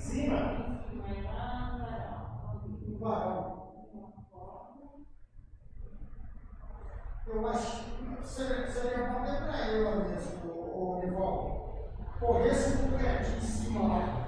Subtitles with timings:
[0.00, 0.80] cima?
[2.88, 3.60] O varão.
[7.26, 11.92] Eu acho que seria, seria bom até para ela mesmo, o, o Nival.
[12.18, 14.26] Corresse um pouquinho aqui em cima lá.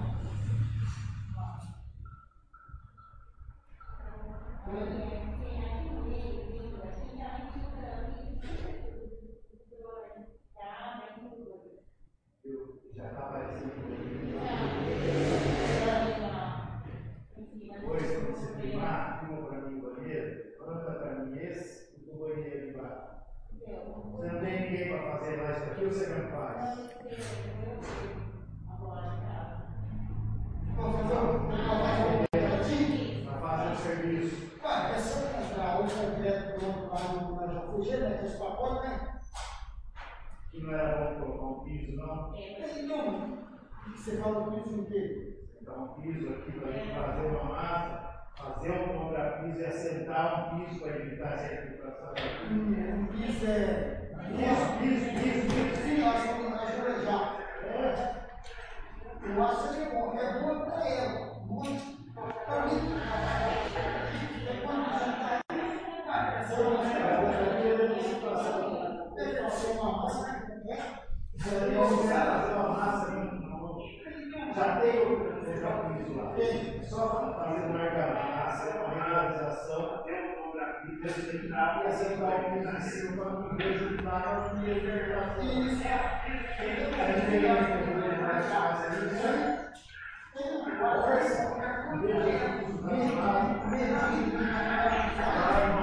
[12.96, 13.72] Já está aparecendo.
[17.36, 22.18] Depois, quando você filmar, filma para mim o banheiro, conta para mim esse e o
[22.18, 23.12] banheiro de baixo.
[23.60, 26.78] Você não tem ninguém para fazer mais isso aqui, você não faz.
[30.76, 32.24] Vamos fazer um- uma vaga
[32.62, 33.24] aqui.
[33.24, 34.58] Para fazer o serviço.
[34.60, 38.18] Cara, é só comprar a outra direto do outro lado do Major Fugir, né?
[38.18, 39.20] Que os pacotes, né?
[40.50, 42.32] Que não era bom colocar um piso, não.
[42.34, 43.42] Aí não.
[43.96, 45.32] Você fala o piso inteiro.
[45.60, 50.54] Então, um piso aqui para a gente fazer uma massa, fazer um contrapiso e assentar
[50.54, 52.12] um piso para evitar essa infiltração.
[52.50, 54.12] Hum, O piso é.
[54.32, 55.76] Piso, piso, piso, piso.
[55.82, 57.20] Sim, eu acho que eu acho já.
[57.66, 58.22] É.
[59.24, 60.18] Eu acho que é bom.
[60.18, 61.44] É bom para ela.
[61.46, 62.02] Muito.
[62.46, 62.92] Para mim.
[64.48, 65.40] É quando a gente tá.
[66.06, 69.14] Cara, se eu não tiver a situação.
[69.14, 70.08] Deve fazer uma
[70.76, 71.02] massa.
[71.38, 73.06] fazer uma massa.
[74.54, 76.24] Já tem o contrapiso lá.
[76.88, 77.02] Só
[77.38, 83.24] fazer uma argamassa, uma realização, ter um contrapiso, assentar e assentar o piso em cima
[83.24, 85.42] para não resultar no infiltração.
[85.42, 85.82] Isso.
[86.62, 89.62] A diferença o mais fácil é isso aí.
[95.78, 95.81] A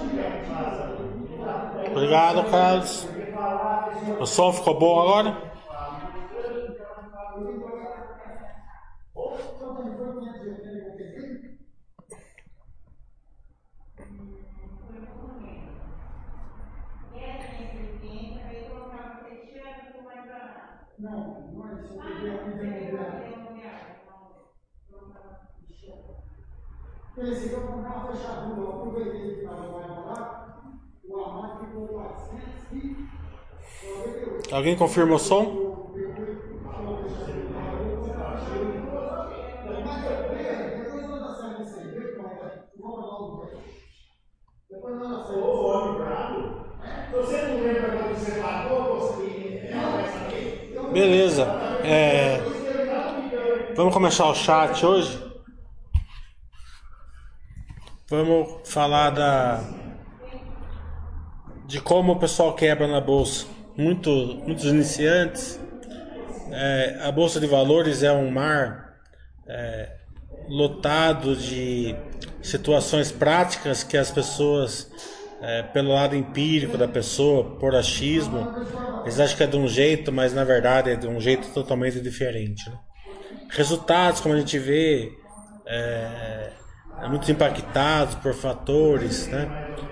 [0.00, 0.96] de ver massa.
[1.90, 3.08] Obrigado, Carlos.
[4.18, 5.52] O som ficou bom agora?
[20.98, 21.94] Não, não é isso.
[21.94, 23.32] Eu queria intermediário.
[27.14, 31.88] Pensei que eu comprar uma fechadura, eu aproveitei que estava mais barato, o armário ficou
[31.88, 33.08] 498.
[33.84, 34.41] Alguém confirma o som?
[34.41, 34.41] Mas depois nós saímos sem ver, como é que vamos lá no Depois nós saímos.
[34.41, 34.41] Ô, homem bravo.
[34.41, 34.41] Você não lembra quando você pagou,
[47.10, 47.48] você
[49.74, 50.92] não vai saber?
[50.92, 51.46] Beleza.
[51.82, 52.38] É,
[53.74, 55.18] vamos começar o chat hoje?
[58.10, 59.64] Vamos falar da
[61.64, 63.46] de como o pessoal quebra na bolsa.
[63.76, 64.10] Muito,
[64.46, 65.58] muitos iniciantes.
[66.50, 68.98] É, a bolsa de valores é um mar
[69.48, 69.88] é,
[70.48, 71.96] lotado de
[72.42, 74.90] situações práticas que as pessoas,
[75.40, 78.46] é, pelo lado empírico da pessoa, por achismo,
[79.02, 82.00] eles acham que é de um jeito, mas na verdade é de um jeito totalmente
[82.00, 82.68] diferente.
[82.68, 82.76] né?
[83.50, 85.10] Resultados, como a gente vê,
[85.66, 86.50] é,
[87.02, 89.48] é muito impactados por fatores, né?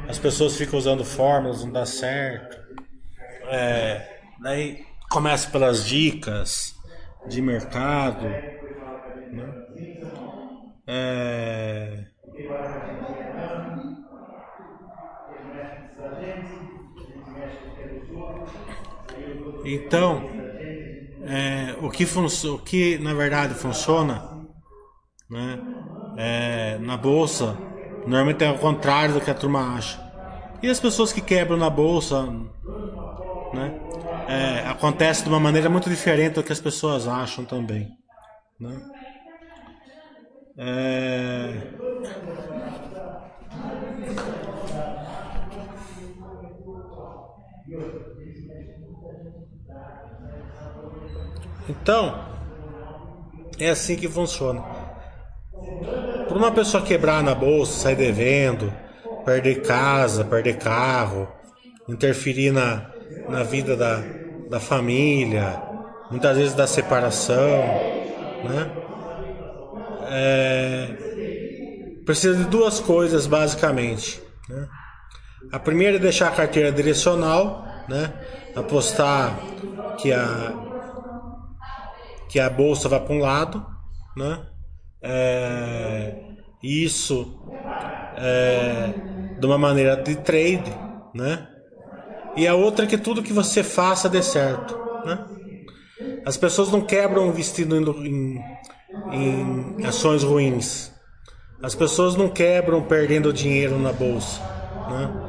[0.08, 2.59] As pessoas ficam usando fórmulas, não dá certo.
[3.50, 6.75] É, daí começa pelas dicas
[7.29, 8.25] de mercado.
[8.25, 9.55] Né?
[10.87, 12.05] É,
[19.64, 20.23] então,
[21.23, 24.31] é, o, que o que na verdade funciona
[25.31, 25.61] né?
[26.17, 27.56] É, na bolsa,
[28.05, 29.99] normalmente é o contrário do que a turma acha.
[30.62, 32.29] E as pessoas que quebram na bolsa,
[33.52, 33.73] né?
[34.29, 37.88] É, acontece de uma maneira muito diferente do que as pessoas acham também,
[38.58, 38.81] né?
[40.58, 41.52] É...
[51.69, 52.29] Então,
[53.58, 54.62] é assim que funciona.
[56.29, 58.73] Para uma pessoa quebrar na bolsa, sair devendo,
[59.25, 61.29] perder casa, perder carro,
[61.88, 62.91] interferir na,
[63.28, 64.02] na vida da,
[64.48, 65.62] da família,
[66.10, 67.36] muitas vezes da separação,
[68.44, 68.70] né?
[70.12, 70.96] É,
[72.04, 74.20] precisa de duas coisas basicamente.
[74.48, 74.68] Né?
[75.52, 78.12] A primeira é deixar a carteira direcional, né?
[78.56, 79.38] apostar
[79.98, 80.68] que a
[82.28, 83.66] que a bolsa vai para um lado,
[84.16, 84.46] né?
[85.02, 86.14] É,
[86.62, 87.42] isso
[88.16, 88.94] é,
[89.38, 90.72] de uma maneira de trade,
[91.12, 91.48] né?
[92.37, 95.25] E a outra é que tudo que você faça dê certo, né?
[96.25, 98.43] As pessoas não quebram investindo em,
[99.12, 100.93] em ações ruins.
[101.62, 104.41] As pessoas não quebram perdendo dinheiro na bolsa,
[104.88, 105.27] né?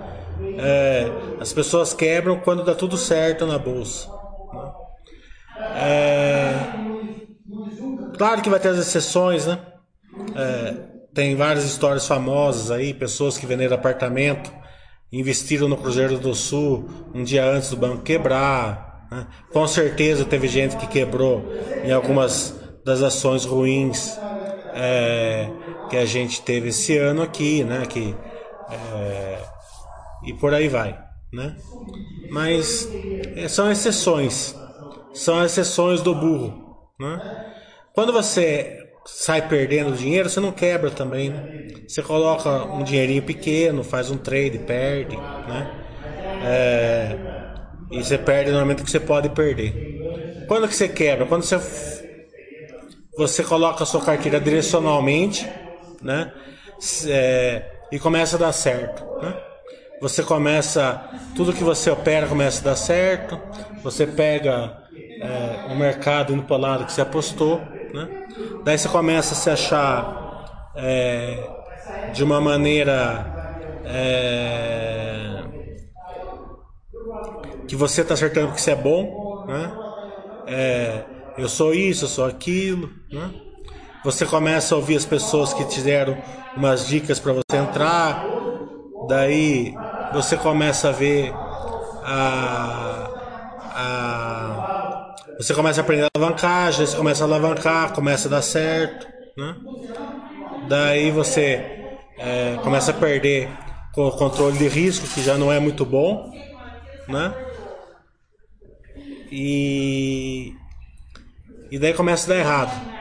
[0.57, 4.09] É, as pessoas quebram quando dá tudo certo na bolsa.
[4.53, 4.71] Né?
[5.75, 6.53] É,
[8.17, 9.59] claro que vai ter as exceções, né?
[10.35, 10.73] É,
[11.13, 14.51] tem várias histórias famosas aí, pessoas que venderam apartamento,
[15.11, 19.07] investiram no Cruzeiro do Sul um dia antes do banco quebrar.
[19.11, 19.27] Né?
[19.51, 21.43] Com certeza teve gente que quebrou
[21.83, 24.17] em algumas das ações ruins
[24.73, 25.49] é,
[25.89, 27.85] que a gente teve esse ano aqui, né?
[27.85, 28.15] Que,
[28.69, 29.43] é,
[30.25, 30.97] e por aí vai,
[31.31, 31.55] né?
[32.29, 32.89] Mas
[33.35, 34.55] é, são exceções,
[35.13, 37.53] são exceções do burro, né?
[37.93, 41.67] Quando você sai perdendo dinheiro, você não quebra também, né?
[41.87, 45.71] Você coloca um dinheirinho pequeno, faz um trade, perde, né?
[46.43, 47.17] É,
[47.91, 50.45] e você perde normalmente o que você pode perder.
[50.47, 51.25] Quando que você quebra?
[51.25, 51.57] Quando você
[53.17, 55.47] você coloca a sua carteira direcionalmente,
[56.01, 56.31] né?
[57.07, 59.35] É, e começa a dar certo, né?
[60.01, 63.39] Você começa, tudo que você opera começa a dar certo.
[63.83, 64.81] Você pega
[65.21, 67.61] é, o mercado indo para o lado que você apostou,
[67.93, 68.07] né?
[68.63, 71.49] Daí você começa a se achar é,
[72.13, 73.25] de uma maneira
[73.85, 75.43] é,
[77.67, 79.71] que você está acertando que você é bom, né?
[80.47, 81.03] É,
[81.37, 83.31] eu sou isso, eu sou aquilo, né?
[84.03, 86.17] Você começa a ouvir as pessoas que te deram
[86.57, 88.25] umas dicas para você entrar,
[89.07, 89.73] daí
[90.11, 91.31] você começa a ver
[92.03, 93.00] a,
[95.41, 99.55] você começa a aprender a alavancagem, você começa a alavancar, começa a dar certo, né?
[100.69, 103.49] Daí você é, começa a perder
[103.97, 106.31] o controle de risco, que já não é muito bom,
[107.07, 107.33] né?
[109.31, 110.53] E,
[111.71, 112.91] e daí começa a dar errado.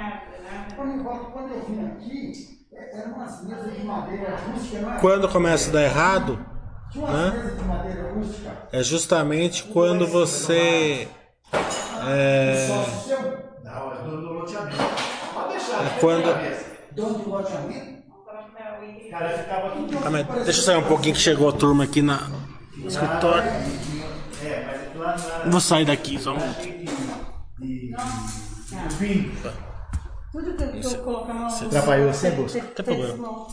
[5.02, 6.46] Quando começa a dar errado,
[6.94, 7.58] né?
[8.72, 11.06] É justamente quando você
[12.06, 12.68] é,
[15.86, 16.30] é quando
[19.12, 22.28] ah, deixa eu sair um pouquinho que chegou a turma aqui na
[22.76, 23.50] no escritório.
[25.46, 26.38] Vou sair daqui só um
[30.32, 31.50] Tudo que eu coloco a mão.
[31.50, 32.58] Você atrapalhou você, Bolsa?
[32.58, 33.46] Não tem problema.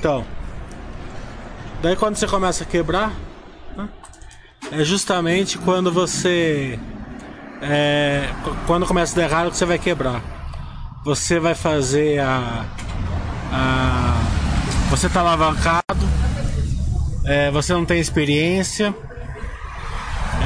[0.00, 0.24] Então,
[1.82, 3.12] daí quando você começa a quebrar,
[3.76, 3.86] né,
[4.72, 6.78] é justamente quando você.
[7.60, 8.30] É,
[8.66, 10.22] quando começa a dar errado que você vai quebrar.
[11.04, 12.64] Você vai fazer a.
[13.52, 14.22] a
[14.88, 16.08] você tá alavancado,
[17.26, 18.94] é, você não tem experiência,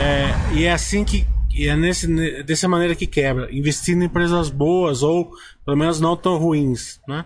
[0.00, 1.28] é, e é assim que.
[1.54, 5.30] E é nesse, dessa maneira que quebra, investindo em empresas boas ou
[5.64, 7.25] pelo menos não tão ruins, né?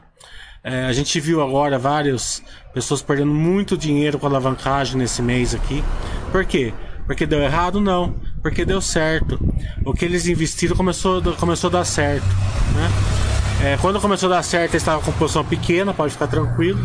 [0.69, 2.43] É, a gente viu agora várias
[2.75, 5.83] pessoas perdendo muito dinheiro com alavancagem nesse mês aqui.
[6.31, 6.75] Por quê?
[7.07, 7.81] Porque deu errado?
[7.81, 8.15] Não.
[8.43, 9.41] Porque deu certo.
[9.83, 12.27] O que eles investiram começou, começou a dar certo.
[12.75, 13.71] Né?
[13.71, 16.79] É, quando começou a dar certo, eles estavam com posição pequena, pode ficar tranquilo.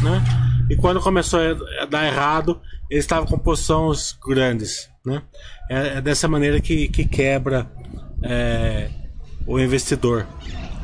[0.00, 0.24] Né?
[0.70, 1.40] E quando começou
[1.80, 4.88] a dar errado, eles estavam com posições grandes.
[5.04, 5.20] Né?
[5.68, 7.68] É, é dessa maneira que, que quebra
[8.22, 8.90] é,
[9.44, 10.24] o investidor.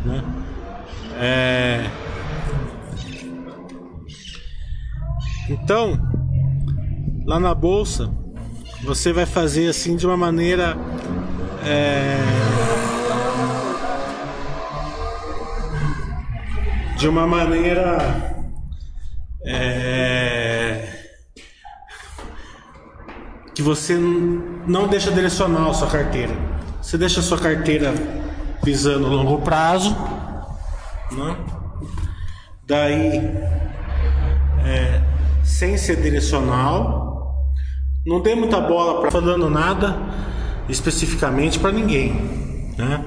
[0.05, 0.25] Né?
[1.17, 2.10] É,
[5.51, 5.99] Então,
[7.27, 8.09] lá na bolsa,
[8.85, 10.77] você vai fazer assim de uma maneira
[11.67, 12.19] é,
[16.97, 17.99] de uma maneira
[19.45, 20.89] é,
[23.53, 26.33] que você não deixa direcional a sua carteira.
[26.81, 27.93] Você deixa a sua carteira
[28.63, 29.97] visando longo prazo,
[31.11, 31.37] né?
[32.69, 33.60] daí
[35.61, 37.45] sem ser direcional,
[38.07, 39.95] não dê muita bola para falando nada
[40.71, 42.15] especificamente para ninguém,
[42.79, 43.05] né?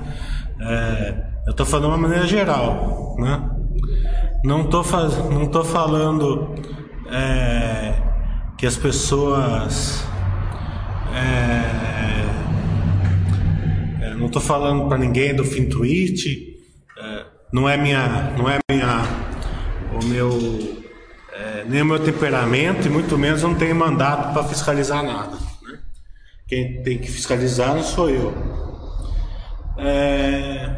[0.62, 1.15] É,
[1.48, 3.50] eu estou falando de uma maneira geral, né?
[4.45, 5.17] Não estou faz...
[5.31, 6.53] não tô falando
[7.10, 7.95] é,
[8.55, 10.05] que as pessoas
[11.12, 11.63] é,
[14.05, 16.55] é não estou falando para ninguém do fim tweet,
[17.00, 19.01] é, não é minha, não é minha,
[20.00, 20.83] o meu,
[21.44, 25.36] é, nem o meu temperamento e muito menos não tenho mandato para fiscalizar nada.
[25.62, 25.80] Né?
[26.48, 28.34] Quem tem que fiscalizar não sou eu.
[29.78, 30.70] É,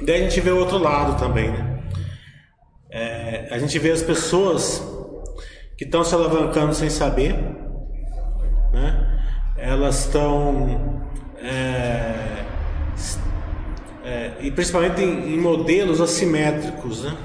[0.00, 1.80] daí a gente vê o outro lado também, né?
[2.90, 4.82] É, a gente vê as pessoas
[5.78, 7.34] que estão se alavancando sem saber,
[8.72, 9.24] né?
[9.56, 11.02] Elas estão
[11.38, 12.44] é,
[14.04, 17.16] é, e principalmente em, em, modelos assimétricos, né?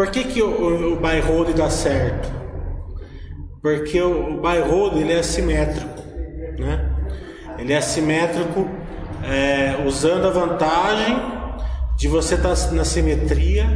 [0.00, 2.26] Por que, que o, o buy hold dá certo?
[3.60, 6.02] Porque o, o buy hold ele é assimétrico,
[6.58, 6.90] né?
[7.58, 8.66] Ele é assimétrico
[9.22, 11.20] é, usando a vantagem
[11.98, 13.66] de você estar tá na simetria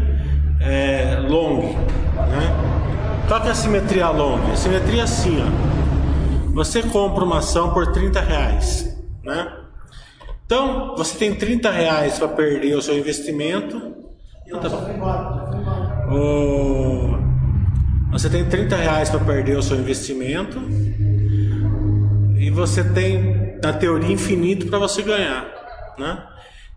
[0.62, 1.75] é, long,
[2.16, 3.26] né?
[3.28, 4.50] Qual que é a simetria long?
[4.50, 6.52] A simetria é assim, ó.
[6.54, 9.52] Você compra uma ação por 30 reais, né?
[10.47, 13.93] Então, você tem 30 reais para perder o seu investimento.
[14.47, 15.63] Então, tá.
[16.14, 17.18] O...
[18.12, 20.61] Você tem 30 reais para perder o seu investimento.
[22.38, 25.47] E você tem, na teoria, infinito para você ganhar,
[25.99, 26.23] né?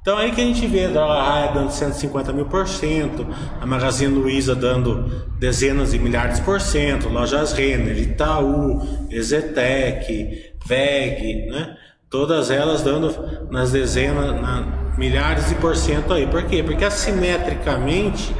[0.01, 3.27] Então aí que a gente vê a Raia dando 150 mil por cento,
[3.60, 5.03] a Magazine Luiza dando
[5.38, 11.75] dezenas de milhares por cento, lojas Renner, Itaú, Ezetec, VEG, né?
[12.10, 13.13] Todas elas dando
[13.51, 16.25] nas dezenas, na, milhares de por cento aí.
[16.25, 16.63] Por quê?
[16.63, 18.34] Porque assimetricamente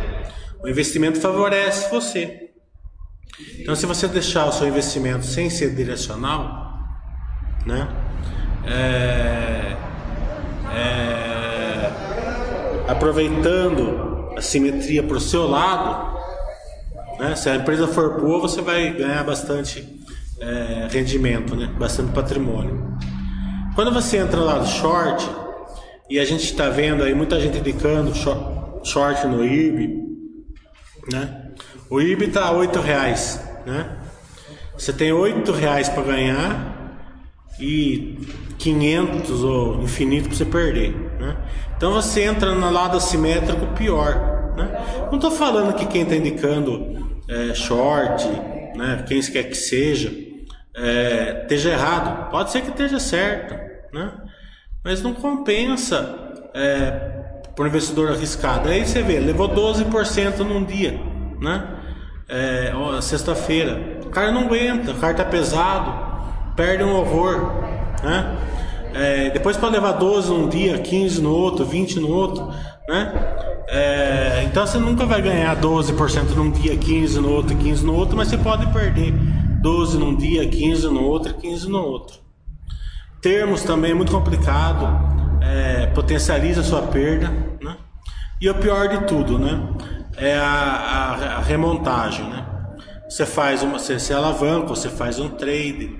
[0.63, 2.49] o investimento favorece você.
[3.59, 6.67] Então se você deixar o seu investimento sem ser direcional,
[7.65, 7.87] né?
[8.65, 9.75] É,
[10.73, 11.91] é,
[12.87, 16.17] aproveitando a simetria para o seu lado,
[17.19, 17.35] né?
[17.35, 19.87] se a empresa for boa, você vai ganhar bastante
[20.39, 21.67] é, rendimento, né?
[21.77, 22.97] bastante patrimônio.
[23.75, 25.29] Quando você entra lá no short,
[26.09, 28.13] e a gente está vendo aí muita gente indicando
[28.83, 30.06] short no IB,
[31.11, 31.51] né?
[31.89, 33.97] O IB está a reais, né?
[34.77, 36.77] Você tem oito reais para ganhar
[37.59, 38.17] e
[38.59, 41.37] 500 ou infinito para você perder, né?
[41.75, 44.53] Então você entra no lado assimétrico pior.
[44.57, 45.07] Né?
[45.11, 48.27] Não estou falando que quem está indicando é, short,
[48.75, 50.11] né, quem quer que seja,
[50.75, 52.31] é, esteja errado.
[52.31, 53.53] Pode ser que esteja certo,
[53.93, 54.11] né?
[54.83, 57.16] mas não compensa é,
[57.57, 58.69] para investidor arriscado.
[58.69, 60.97] Aí você vê, levou 12% num dia,
[61.41, 61.67] né?
[62.29, 62.71] É,
[63.01, 63.99] sexta-feira.
[64.05, 65.91] O cara não aguenta, o cara está pesado,
[66.55, 67.51] perde um horror.
[68.03, 68.37] Né?
[68.93, 72.47] É, depois pode levar 12 num dia, 15 no outro, 20 no outro,
[72.87, 73.33] né?
[73.69, 78.15] É, então você nunca vai ganhar 12% num dia, 15 no outro, 15 no outro,
[78.15, 79.11] mas você pode perder
[79.61, 82.17] 12 num dia, 15 no outro, 15 no outro.
[83.21, 87.29] Termos também é muito complicado, é, potencializa sua perda,
[87.62, 87.77] né?
[88.39, 89.67] E o pior de tudo, né?
[90.15, 92.46] É a, a, a remontagem, né?
[93.10, 95.98] Você faz uma, você, você alavanca, você faz um trade,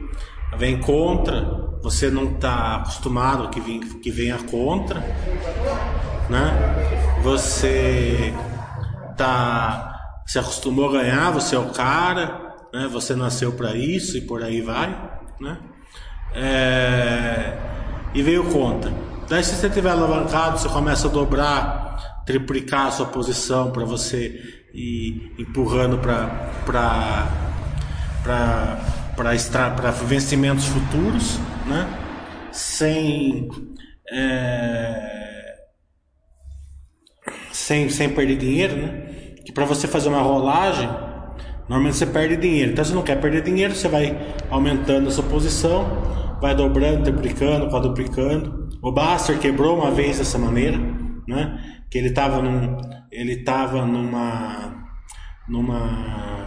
[0.58, 1.42] vem contra,
[1.82, 5.00] você não está acostumado que, vem, que venha contra,
[6.30, 7.20] né?
[7.24, 8.34] Você
[9.16, 12.88] tá se acostumou a ganhar, você é o cara, né?
[12.92, 14.90] Você nasceu para isso e por aí vai,
[15.40, 15.58] né?
[16.34, 17.58] É...
[18.14, 18.92] E veio contra.
[19.30, 24.42] Daí se você tiver alavancado, você começa a dobrar, triplicar a sua posição para você
[24.74, 27.30] ir empurrando para
[30.06, 32.04] vencimentos futuros, né?
[32.58, 33.48] sem,
[34.12, 35.56] é,
[37.52, 38.90] sem, sem perder dinheiro, né?
[39.46, 40.90] Que para você fazer uma rolagem,
[41.70, 42.72] normalmente você perde dinheiro.
[42.72, 45.86] Então, se não quer perder dinheiro, você vai aumentando a sua posição,
[46.42, 48.67] vai dobrando, triplicando, quadruplicando.
[48.82, 50.78] O Baster quebrou uma vez dessa maneira,
[51.28, 51.82] né?
[51.90, 52.78] Que ele estava num,
[53.12, 54.86] ele tava numa,
[55.48, 56.46] numa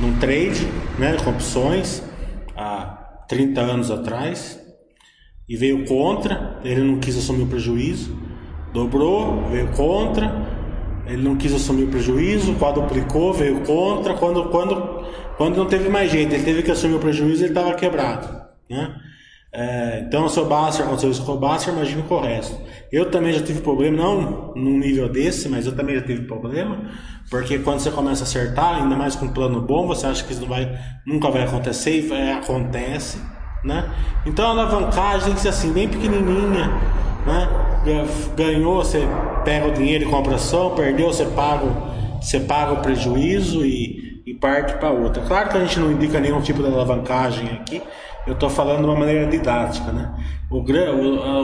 [0.00, 0.66] num trade,
[0.98, 2.02] né, com opções,
[2.56, 4.60] há 30 anos atrás,
[5.48, 8.16] e veio contra, ele não quis assumir o prejuízo,
[8.72, 10.56] dobrou, veio contra,
[11.06, 16.10] ele não quis assumir o prejuízo, quadruplicou, veio contra, quando, quando, quando não teve mais
[16.10, 18.28] jeito, ele teve que assumir o prejuízo, ele estava quebrado,
[18.68, 18.94] né?
[19.58, 22.60] É, então, o seu Basser aconteceu isso com o Basser, imagina com o resto.
[22.92, 26.78] Eu também já tive problema, não num nível desse, mas eu também já tive problema,
[27.30, 30.32] porque quando você começa a acertar, ainda mais com um plano bom, você acha que
[30.32, 33.18] isso não vai, nunca vai acontecer e vai, acontece,
[33.64, 33.90] né?
[34.26, 36.68] Então a alavancagem tem que ser assim, bem pequenininha,
[37.24, 37.48] né?
[38.36, 39.08] Ganhou, você
[39.42, 41.66] pega o dinheiro e compra ação, perdeu, você paga,
[42.20, 45.22] você paga o prejuízo e, e parte para outra.
[45.22, 47.80] Claro que a gente não indica nenhum tipo de alavancagem aqui,
[48.26, 50.12] eu estou falando de uma maneira didática, né?
[50.50, 50.60] O,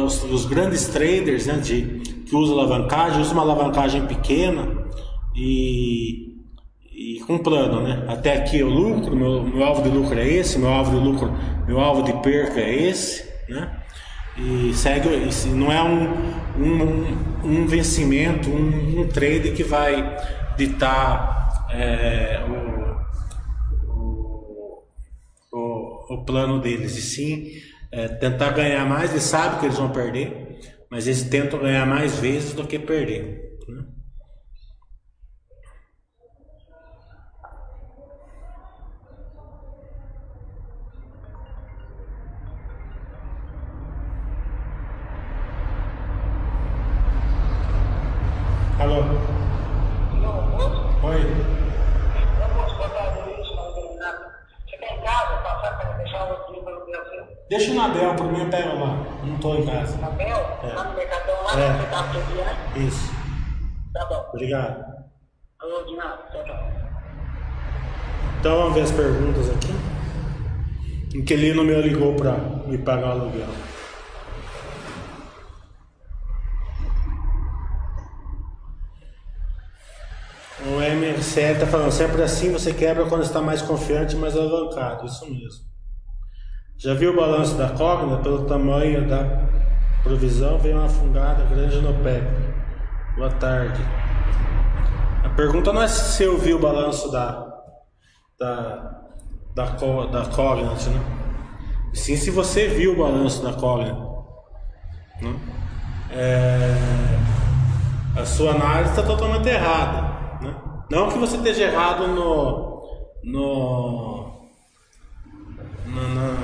[0.04, 4.68] os, os, grandes traders né, de, que usam alavancagem, usam uma alavancagem pequena
[5.34, 6.36] e,
[6.92, 8.04] e com plano, né?
[8.08, 11.32] Até aqui eu lucro, meu, meu alvo de lucro é esse, meu alvo de lucro,
[11.66, 13.78] meu alvo de perca é esse, né?
[14.36, 15.08] E segue,
[15.50, 16.08] não é um,
[16.58, 17.06] um,
[17.44, 20.16] um vencimento, um, um trade que vai
[20.56, 22.71] ditar é, o,
[26.08, 27.52] o, plano deles, e sim
[27.90, 29.10] é, tentar ganhar mais.
[29.10, 30.58] Eles sabem que eles vão perder,
[30.90, 33.58] mas eles tentam ganhar mais vezes do que perder.
[33.68, 33.84] Né?
[57.62, 58.96] Deixa na Bel, por mim eu pego lá.
[59.22, 59.96] Não tô em casa.
[59.98, 60.36] Na Bel?
[60.64, 60.74] É.
[60.74, 61.68] Lá no Mercadão, lá É.
[61.72, 62.56] no Mercado né?
[62.76, 63.12] Isso.
[63.92, 64.26] Tá bom.
[64.30, 64.84] Obrigado.
[65.62, 66.18] Ô, de nada.
[66.32, 66.72] Tchau, tchau.
[68.40, 69.72] Então vamos ver as perguntas aqui.
[71.16, 72.32] Inquilino meu ligou para
[72.66, 73.46] me pagar o aluguel.
[80.66, 85.06] O MRCL está falando, sempre assim você quebra quando está mais confiante, mais alavancado.
[85.06, 85.71] Isso mesmo.
[86.82, 88.18] Já viu o balanço da Cogna?
[88.18, 89.46] Pelo tamanho da
[90.02, 92.26] provisão, veio uma fungada grande no PEP.
[93.16, 93.80] Boa tarde.
[95.24, 97.46] A pergunta não é se eu vi o balanço da,
[98.38, 99.00] da,
[99.54, 101.00] da, da Cognat, né?
[101.94, 103.96] Sim, se você viu o balanço da Cognat.
[105.20, 105.36] Né?
[106.10, 106.74] É,
[108.20, 110.02] a sua análise está totalmente errada.
[110.40, 110.54] Né?
[110.90, 112.82] Não que você esteja errado no,
[113.22, 114.32] no,
[115.86, 116.41] no- na-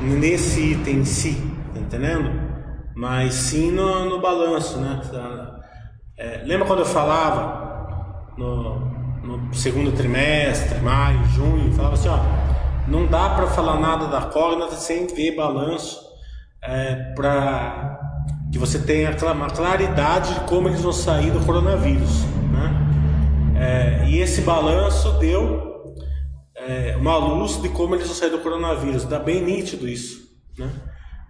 [0.00, 1.36] nesse item em si,
[1.74, 2.30] tá entendendo?
[2.94, 5.00] Mas sim no, no balanço, né?
[6.18, 8.78] É, lembra quando eu falava no,
[9.22, 12.18] no segundo trimestre, maio, junho, falava assim, ó,
[12.88, 16.00] não dá para falar nada da Cognat sem ver balanço
[16.62, 17.98] é, para
[18.52, 22.86] que você tenha uma claridade de como eles vão sair do coronavírus, né?
[23.56, 25.69] É, e esse balanço deu
[26.66, 29.04] é, uma luz de como eles vão sair do coronavírus.
[29.04, 30.28] Está bem nítido isso.
[30.58, 30.70] Né?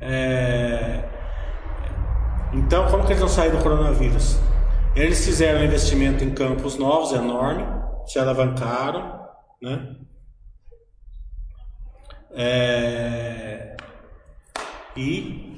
[0.01, 1.05] É,
[2.53, 4.39] então, como que eles vão sair do coronavírus?
[4.97, 7.65] Eles fizeram um investimento em campos novos, enorme,
[8.07, 9.21] se alavancaram,
[9.63, 9.97] né?
[12.33, 13.77] É,
[14.97, 15.57] e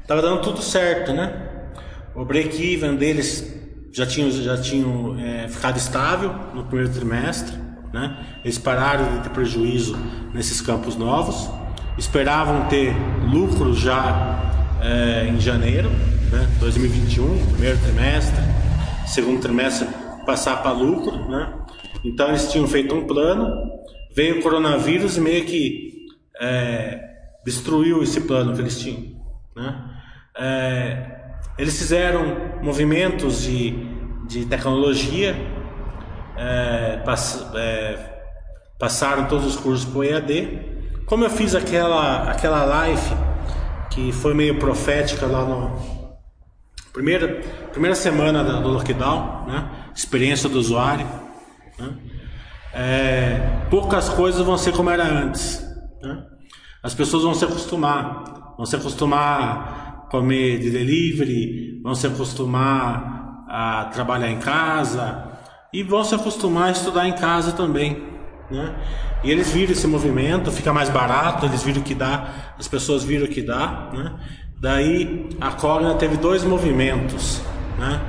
[0.00, 1.70] estava dando tudo certo, né?
[2.14, 3.54] O break-even deles
[3.92, 7.56] já tinham, já tinham é, ficado estável no primeiro trimestre,
[7.94, 8.16] né?
[8.44, 9.96] Eles pararam de ter prejuízo
[10.34, 11.48] nesses campos novos,
[11.96, 12.92] esperavam ter
[13.30, 14.42] lucro já
[14.82, 15.88] é, em janeiro,
[16.32, 16.48] né?
[16.58, 18.42] 2021, primeiro trimestre,
[19.06, 19.86] segundo trimestre
[20.26, 21.52] passar para lucro, né?
[22.04, 23.48] Então eles tinham feito um plano,
[24.14, 26.08] veio o coronavírus e meio que
[26.40, 27.00] é,
[27.44, 29.14] destruiu esse plano que eles tinham,
[29.54, 29.84] né?
[30.36, 31.14] É,
[31.56, 33.72] eles fizeram movimentos de,
[34.26, 35.36] de tecnologia,
[36.36, 37.98] é, pass- é,
[38.78, 40.60] passaram todos os cursos para o EAD.
[41.06, 43.16] Como eu fiz aquela, aquela live
[43.90, 45.78] que foi meio profética lá no
[46.92, 47.40] primeira,
[47.72, 49.68] primeira semana do lockdown, né?
[49.94, 51.06] experiência do usuário,
[51.78, 51.90] né?
[52.72, 55.64] É, poucas coisas vão ser como era antes.
[56.02, 56.24] né?
[56.82, 63.44] As pessoas vão se acostumar, vão se acostumar a comer de delivery, vão se acostumar
[63.48, 65.33] a trabalhar em casa
[65.74, 68.00] e vão se acostumar a estudar em casa também.
[68.48, 68.76] Né?
[69.24, 73.26] E eles viram esse movimento, fica mais barato, eles viram que dá, as pessoas viram
[73.26, 73.90] que dá.
[73.92, 74.14] Né?
[74.60, 77.42] Daí a Cogna teve dois movimentos.
[77.76, 78.00] Né?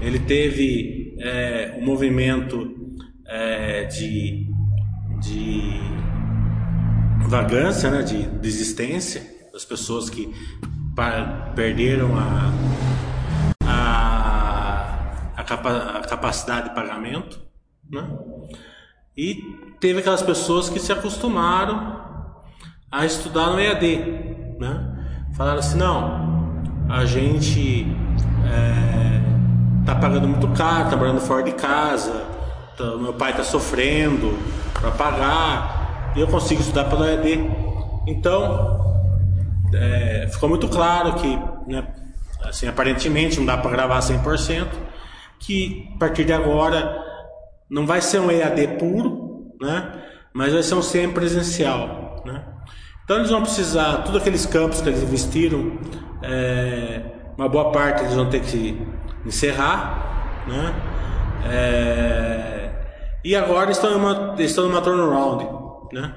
[0.00, 2.70] Ele teve é, um movimento
[3.26, 4.46] é, de
[5.22, 5.80] de
[7.28, 10.32] vagância, né, de desistência das pessoas que
[11.54, 12.52] perderam a,
[15.56, 17.40] capa- a capacidade de pagamento,
[17.90, 18.08] né?
[19.16, 19.34] E
[19.80, 22.00] teve aquelas pessoas que se acostumaram
[22.90, 23.96] a estudar no EAD,
[24.58, 24.88] né?
[25.36, 27.86] Falaram assim, não, a gente
[28.46, 32.24] é, tá pagando muito caro, tá morando fora de casa,
[32.76, 34.36] tá- meu pai tá sofrendo
[34.74, 37.50] para pagar e eu consigo estudar pelo EAD.
[38.06, 38.78] Então,
[39.74, 41.36] é, ficou muito claro que,
[41.66, 41.86] né,
[42.44, 44.68] assim, aparentemente não dá para gravar 100%,
[45.42, 46.98] que a partir de agora
[47.70, 50.02] não vai ser um EAD puro, né,
[50.32, 52.44] mas vai ser um semipresencial, né.
[53.04, 55.78] Então eles vão precisar, todos aqueles campos que eles investiram,
[56.22, 57.02] é,
[57.36, 58.80] uma boa parte eles vão ter que
[59.26, 60.74] encerrar, né,
[61.44, 62.70] é,
[63.24, 65.46] e agora estão numa, estão numa turnaround,
[65.92, 66.12] né?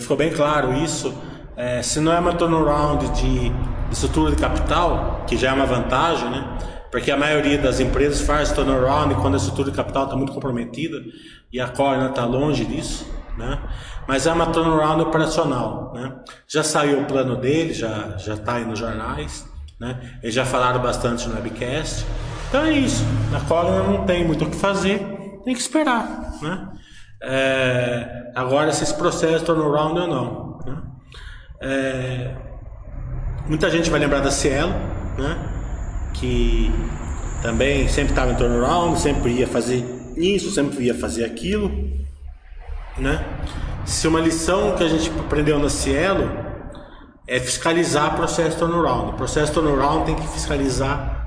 [0.00, 1.12] Ficou bem claro isso.
[1.56, 3.54] É, se não é uma turnaround de, de
[3.92, 6.58] estrutura de capital, que já é uma vantagem, né?
[6.90, 11.00] Porque a maioria das empresas faz turnaround quando a estrutura de capital está muito comprometida
[11.52, 13.06] e a Core está longe disso,
[13.38, 13.60] né?
[14.08, 16.16] Mas é uma turnaround operacional, né?
[16.48, 19.48] Já saiu o plano dele, já já está aí nos jornais,
[19.78, 20.18] né?
[20.22, 22.04] Eles já falaram bastante no webcast.
[22.48, 23.04] Então é isso.
[23.34, 26.68] A Core não tem muito o que fazer tem que esperar, né?
[27.22, 30.82] É, agora se esse processo turnaround ou não, né?
[31.60, 32.34] É,
[33.46, 34.72] muita gente vai lembrar da Cielo,
[35.18, 35.59] né?
[36.20, 36.70] Que
[37.42, 39.84] também sempre estava em turnaround, sempre ia fazer
[40.16, 41.70] isso, sempre ia fazer aquilo,
[42.98, 43.24] né?
[43.86, 46.30] Se uma lição que a gente aprendeu na Cielo
[47.26, 49.12] é fiscalizar o processo turnaround.
[49.12, 51.18] O processo turnaround tem que fiscalizar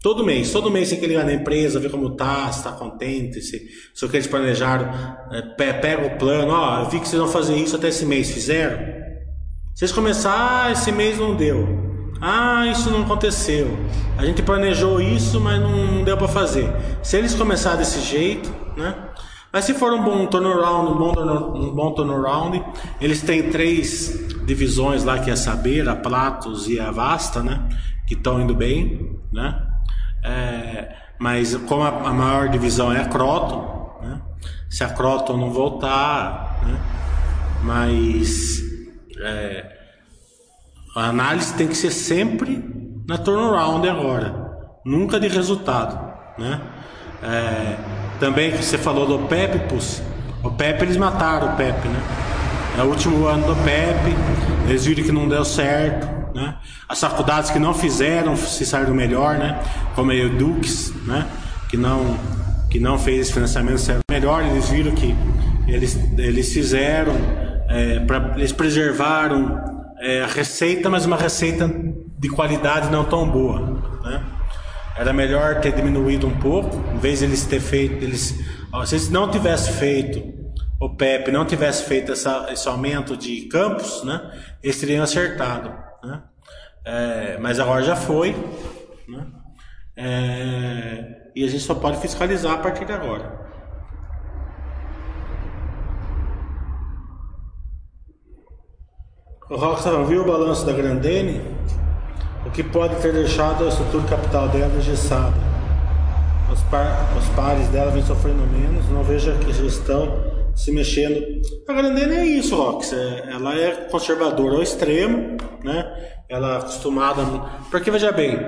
[0.00, 3.42] Todo mês, todo mês tem que ligar na empresa, ver como tá, se tá contente,
[3.42, 4.88] se, se o que eles planejaram,
[5.32, 8.06] é, pe- pega o plano, ó, eu vi que vocês vão fazer isso até esse
[8.06, 8.78] mês, fizeram?
[9.74, 11.87] Vocês começaram, ah, esse mês não deu.
[12.20, 13.78] Ah, isso não aconteceu.
[14.16, 16.72] A gente planejou isso, mas não, deu para fazer.
[17.02, 18.94] Se eles começarem desse jeito, né?
[19.52, 22.62] Mas se for um bom turnaround, um bom, turno- um bom turnaround,
[23.00, 27.66] eles têm três divisões lá, que é a Saber, a Platos e a Vasta, né?
[28.06, 29.62] Que estão indo bem, né?
[30.24, 34.20] É, mas como a, a maior divisão é a Croton, né?
[34.68, 36.78] Se a Croton não voltar, né?
[37.62, 38.60] Mas
[39.22, 39.77] é,
[40.98, 42.62] a análise tem que ser sempre
[43.06, 44.34] na turnaround agora,
[44.84, 45.98] nunca de resultado,
[46.36, 46.60] né?
[47.22, 47.76] É,
[48.18, 50.02] também você falou do PEP, pus,
[50.42, 52.02] o PEP eles mataram o PEP, né?
[52.78, 54.14] É o último ano do PEP,
[54.68, 56.56] eles viram que não deu certo, né?
[56.88, 59.60] As faculdades que não fizeram se saíram melhor, né?
[59.94, 61.26] Como a Edux, né?
[61.68, 62.18] Que não
[62.68, 65.14] que não fez esse financiamento saiu melhor, eles viram que
[65.66, 67.12] eles eles fizeram
[67.68, 68.04] é,
[68.36, 71.68] eles preservaram é, receita, mas uma receita
[72.18, 73.60] de qualidade não tão boa,
[74.02, 74.24] né?
[74.96, 78.34] Era melhor ter diminuído um pouco, em vez de eles ter feito, eles,
[78.86, 80.38] se eles não tivessem feito
[80.80, 84.30] o PEP, não tivesse feito essa, esse aumento de campos, né?
[84.62, 86.22] Eles teriam acertado, né?
[86.84, 88.34] É, mas agora já foi,
[89.08, 89.26] né?
[89.96, 93.37] É, e a gente só pode fiscalizar a partir de agora.
[99.50, 101.40] O Rockstar viu o balanço da Grandene,
[102.44, 105.34] o que pode ter deixado a estrutura capital dela engessada.
[106.52, 110.22] Os, par, os pares dela vêm sofrendo menos, não vejo a gestão
[110.54, 111.24] se mexendo.
[111.66, 112.92] A Grandene é isso, Rox.
[112.92, 115.94] É, ela é conservadora ao extremo, né?
[116.28, 117.24] Ela é acostumada.
[117.70, 118.38] Porque veja bem,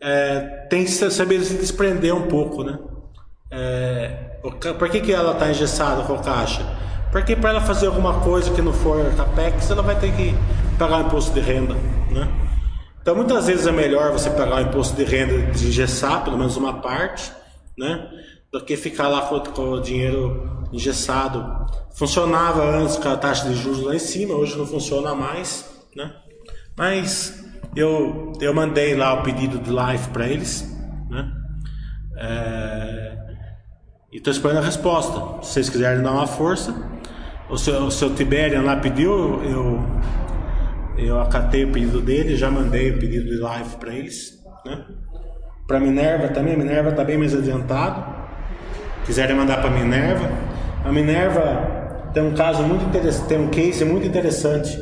[0.00, 2.78] é, tem que saber se desprender um pouco, né?
[3.50, 4.38] É,
[4.78, 6.62] por que, que ela está engessada com a caixa?
[7.10, 10.34] Porque para ela fazer alguma coisa que não for CAPEX, ela vai ter que
[10.78, 11.74] pagar o imposto de renda,
[12.10, 12.28] né?
[13.00, 16.56] Então muitas vezes é melhor você pagar o imposto de renda de engessar, pelo menos
[16.56, 17.32] uma parte,
[17.78, 18.08] né?
[18.52, 21.66] Do que ficar lá com, com o dinheiro engessado.
[21.94, 25.64] Funcionava antes com a taxa de juros lá em cima, hoje não funciona mais,
[25.94, 26.12] né?
[26.76, 30.68] Mas eu, eu mandei lá o pedido de live para eles,
[31.08, 31.32] né?
[32.18, 33.16] É,
[34.12, 35.42] e estou esperando a resposta.
[35.42, 36.74] Se vocês quiserem dar uma força,
[37.48, 38.10] o seu, o seu
[38.64, 39.84] lá pediu, eu,
[40.98, 44.84] eu acatei o pedido dele, já mandei o pedido de live para eles, né?
[45.66, 48.14] Para Minerva também, a Minerva está bem mais adiantado.
[49.04, 50.28] Quiserem mandar para Minerva,
[50.84, 54.76] a Minerva tem um caso muito interessante, tem um case muito interessante,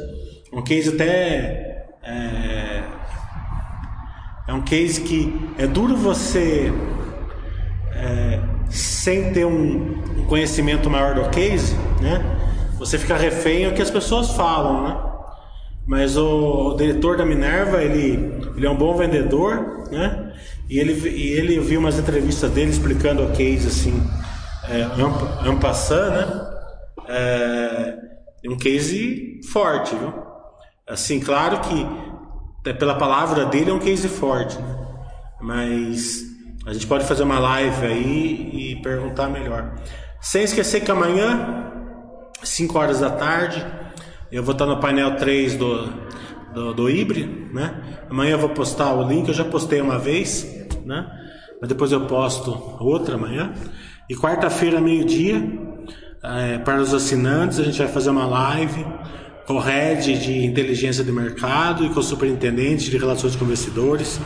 [0.52, 2.82] um case até é,
[4.48, 6.72] é um case que é duro você
[7.92, 12.33] é, sem ter um conhecimento maior do case, né?
[12.78, 15.10] Você fica refém ao que as pessoas falam, né?
[15.86, 20.32] Mas o, o diretor da Minerva, ele, ele é um bom vendedor, né?
[20.68, 24.02] E ele, e ele viu umas entrevistas dele explicando o case assim,
[24.68, 26.50] é, um passant, né?
[27.08, 27.94] É,
[28.48, 30.12] um case forte, viu?
[30.86, 31.86] Assim, claro que
[32.64, 34.76] é, pela palavra dele é um case forte, né?
[35.40, 36.22] mas
[36.66, 39.74] a gente pode fazer uma live aí e perguntar melhor.
[40.20, 41.73] Sem esquecer que amanhã,
[42.44, 43.64] 5 horas da tarde,
[44.30, 45.88] eu vou estar no painel 3 do,
[46.52, 48.04] do, do Ibre, né?
[48.10, 50.46] Amanhã eu vou postar o link, eu já postei uma vez,
[50.84, 51.06] né?
[51.60, 53.52] Mas depois eu posto outra amanhã.
[54.08, 55.42] E quarta-feira, meio-dia,
[56.22, 58.84] é, para os assinantes, a gente vai fazer uma live
[59.46, 64.20] com o head de inteligência de mercado e com o superintendente de relações com investidores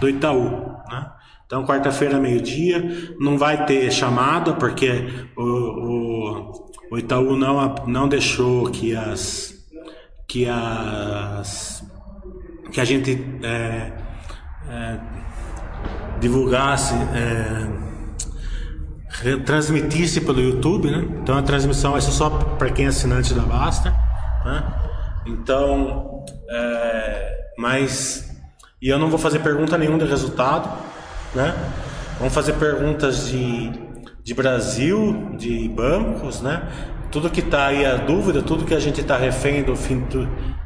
[0.00, 0.76] do Itaú.
[0.90, 1.06] Né?
[1.52, 6.52] Então, quarta-feira, meio-dia, não vai ter chamada, porque o, o,
[6.90, 9.52] o, Itaú não, não deixou que as.
[10.26, 11.84] que as.
[12.72, 13.92] que a gente é,
[14.66, 14.98] é,
[16.20, 16.94] divulgasse.
[16.94, 17.82] É,
[19.44, 21.06] transmitisse pelo YouTube, né?
[21.22, 23.90] Então a transmissão vai ser só para quem é assinante da Basta,
[24.42, 24.64] né?
[25.26, 28.32] Então, é, mas
[28.82, 30.68] e eu não vou fazer pergunta nenhuma de resultado,
[31.34, 31.54] né?
[32.18, 33.70] Vamos fazer perguntas de,
[34.22, 36.62] de Brasil, de bancos, né?
[37.10, 40.02] Tudo que está aí a dúvida, tudo que a gente está refém do fim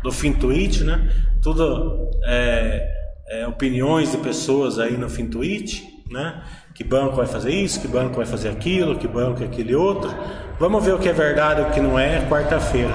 [0.02, 1.10] do Fintuit, né?
[1.42, 2.88] Tudo é,
[3.28, 6.42] é, opiniões de pessoas aí no Fintuit, né?
[6.74, 10.14] Que banco vai fazer isso, que banco vai fazer aquilo, que banco é aquele outro.
[10.58, 12.94] Vamos ver o que é verdade e o que não é, quarta-feira.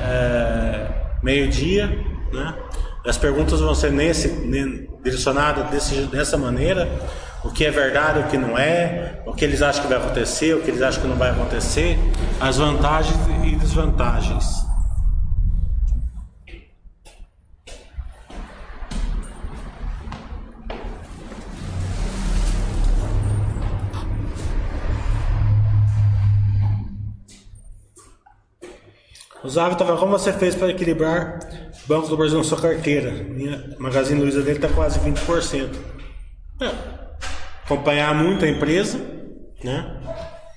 [0.00, 0.86] É,
[1.22, 1.88] Meio-dia,
[2.32, 2.54] né?
[3.06, 4.28] As perguntas vão ser nesse,
[5.04, 6.88] direcionadas desse, dessa maneira.
[7.44, 10.56] O que é verdade, o que não é, o que eles acham que vai acontecer,
[10.56, 11.96] o que eles acham que não vai acontecer,
[12.40, 14.66] as vantagens e desvantagens.
[29.44, 31.38] Usava, tava, como você fez para equilibrar
[31.86, 33.10] bancos do Brasil na sua carteira?
[33.10, 35.68] Minha Magazine Luiza dele está quase 20%.
[36.60, 36.70] É,
[37.64, 38.98] acompanhar muito a empresa,
[39.62, 40.00] né?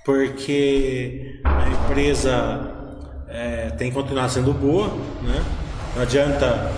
[0.06, 2.80] Porque a empresa
[3.28, 4.88] é, tem que continuar sendo boa,
[5.22, 5.44] né?
[5.96, 6.72] Não adianta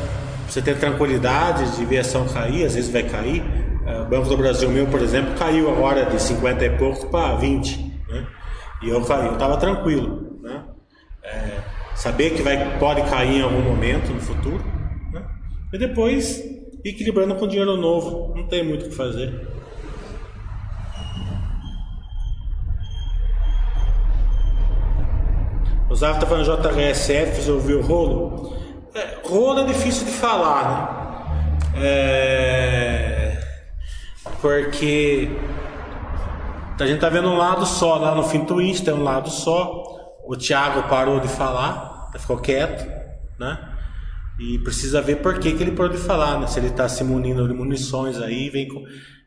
[0.47, 3.43] você ter tranquilidade de ver a ação cair, às vezes vai cair.
[3.85, 7.35] É, o Banco do Brasil meu, por exemplo, caiu agora de 50 e pouco para
[7.35, 7.77] 20,
[8.09, 8.27] né?
[8.81, 10.63] E eu caí, eu estava tranquilo, né?
[12.01, 14.63] É, saber que vai, pode cair em algum momento no futuro,
[15.13, 15.23] né?
[15.71, 16.43] e depois
[16.83, 19.47] equilibrando com dinheiro novo, não tem muito o que fazer.
[25.89, 28.57] O Zaf está falando JHSF, ouviu o rolo?
[28.95, 30.69] É, rolo é difícil de falar,
[31.75, 31.83] né?
[31.83, 33.41] É...
[34.41, 35.29] Porque
[36.79, 39.83] a gente tá vendo um lado só, lá no fim twist tem um lado só.
[40.25, 42.85] O Thiago parou de falar, ficou quieto,
[43.39, 43.69] né?
[44.39, 46.47] E precisa ver por que, que ele pode falar, né?
[46.47, 48.83] Se ele está se munindo de munições aí, vem com,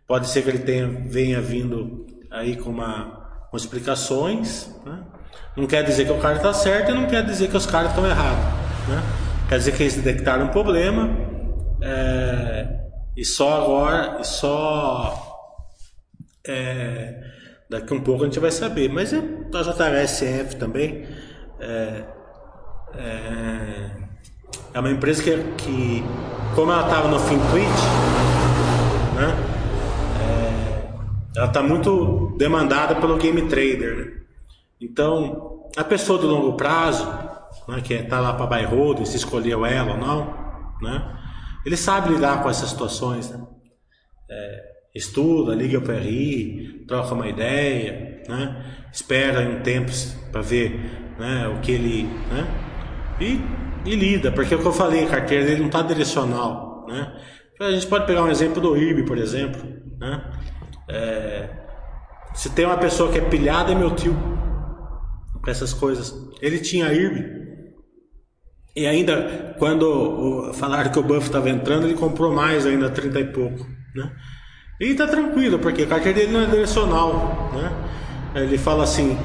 [0.06, 5.02] pode ser que ele tenha, venha vindo aí com, uma, com explicações, né?
[5.56, 7.90] Não quer dizer que o cara está certo e não quer dizer que os caras
[7.90, 8.44] estão errados,
[8.88, 9.02] né?
[9.48, 11.08] Quer dizer que eles detectaram um problema
[11.80, 12.66] é,
[13.16, 15.34] e só agora, e só
[16.46, 17.22] é,
[17.70, 18.88] daqui um pouco a gente vai saber.
[18.88, 21.06] Mas é da JHSF também.
[21.60, 22.04] É,
[22.98, 23.90] é,
[24.74, 26.04] é uma empresa que, que
[26.54, 27.82] como ela estava no FinTwitch,
[29.14, 29.36] né?
[30.20, 33.96] É, ela está muito demandada pelo game trader.
[33.96, 34.12] Né?
[34.80, 37.06] Então, a pessoa do longo prazo,
[37.68, 40.34] né, que está lá para buy hold, se escolheu ela ou não,
[40.80, 41.20] né?
[41.64, 43.40] Ele sabe lidar com essas situações, né?
[44.30, 48.64] É, estuda, liga para RI, troca uma ideia, né?
[48.92, 49.90] espera um tempo
[50.30, 50.78] para ver
[51.18, 52.04] né, o que ele.
[52.04, 52.63] Né?
[53.20, 53.40] E,
[53.84, 56.86] e lida, porque é o que eu falei, a carteira dele não está direcional.
[56.88, 57.12] Né?
[57.60, 59.62] A gente pode pegar um exemplo do IRB, por exemplo.
[59.98, 60.24] Né?
[60.88, 61.48] É,
[62.34, 64.14] se tem uma pessoa que é pilhada, é meu tio.
[65.42, 66.14] Com essas coisas.
[66.40, 67.44] Ele tinha IRB.
[68.76, 73.24] E ainda, quando falaram que o Buff estava entrando, ele comprou mais ainda, 30 e
[73.26, 73.64] pouco.
[73.94, 74.10] Né?
[74.80, 77.52] E tá tranquilo, porque a carteira dele não é direcional.
[77.54, 78.42] Né?
[78.42, 79.16] Ele fala assim: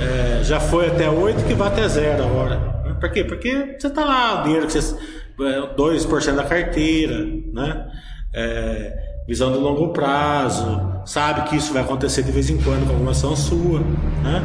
[0.00, 2.81] é, já foi até 8 que vai até zero agora.
[3.02, 3.24] Por quê?
[3.24, 4.96] Porque você está lá, o dinheiro que você.
[5.36, 7.90] 2% é, da carteira, né?
[8.32, 8.92] É,
[9.26, 13.10] visão de longo prazo, sabe que isso vai acontecer de vez em quando com alguma
[13.10, 14.40] ação sua, né?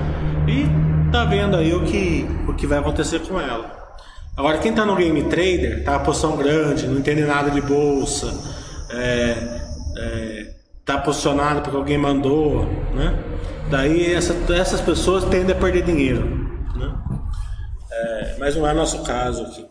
[0.47, 3.77] E tá vendo aí o que, o que vai acontecer com ela.
[4.35, 8.33] Agora, quem tá no game trader, tá a posição grande, não entende nada de bolsa,
[8.89, 9.61] é,
[9.99, 12.65] é, tá posicionado porque alguém mandou,
[12.95, 13.19] né?
[13.69, 16.46] Daí essa, essas pessoas tendem a perder dinheiro?
[17.97, 19.67] É, mas não é nosso caso aqui.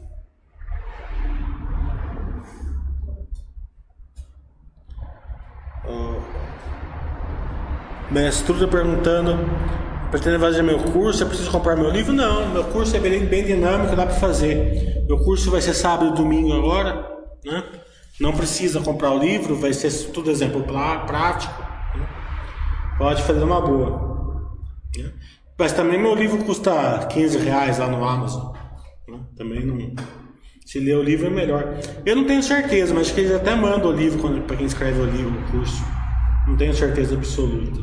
[8.11, 9.37] Mestre Truda perguntando:
[10.11, 11.23] pretende fazer meu curso?
[11.23, 12.13] É preciso comprar meu livro?
[12.13, 15.05] Não, meu curso é bem, bem dinâmico, dá para fazer.
[15.07, 17.07] Meu curso vai ser sábado e domingo agora,
[17.45, 17.63] né?
[18.19, 21.53] Não precisa comprar o livro, vai ser tudo exemplo prático.
[21.95, 22.09] Né?
[22.97, 24.39] Pode fazer uma boa.
[24.97, 25.13] Né?
[25.59, 28.53] Mas também meu livro custa 15 reais lá no Amazon.
[29.09, 29.19] Né?
[29.37, 29.95] Também não.
[30.67, 31.79] Se ler o livro é melhor.
[32.05, 35.01] Eu não tenho certeza, mas acho que eles até mandam o livro para quem escreve
[35.01, 35.83] o livro, o curso.
[36.47, 37.81] Não tenho certeza absoluta.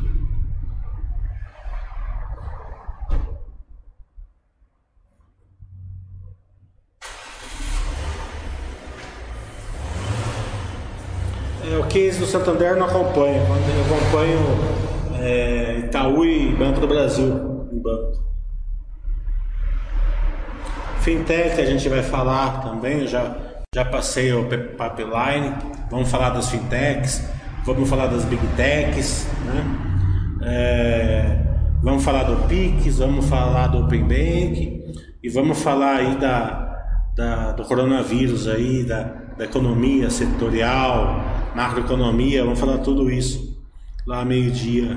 [11.72, 13.40] É, o case do Santander não acompanha.
[13.40, 14.38] Eu acompanho
[15.20, 18.24] é, Itaú e Banco do Brasil em.
[21.00, 23.36] Fintech a gente vai falar também, já,
[23.74, 25.54] já passei o pipeline,
[25.90, 27.28] vamos falar das fintechs,
[27.64, 29.90] vamos falar das big techs, né?
[30.46, 31.38] É,
[31.82, 34.82] vamos falar do Pix, vamos falar do Open Bank
[35.22, 36.82] e vamos falar aí da,
[37.16, 39.04] da do coronavírus aí, da,
[39.38, 43.54] da economia setorial, macroeconomia, vamos falar tudo isso
[44.06, 44.96] lá meio-dia.